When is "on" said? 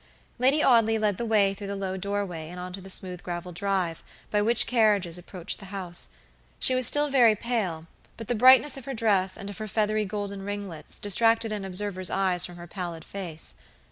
2.59-2.73